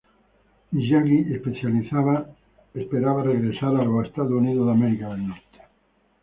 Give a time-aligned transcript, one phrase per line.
[0.71, 1.19] Miyagi
[2.73, 4.75] esperaba regresar a los Estados Unidos.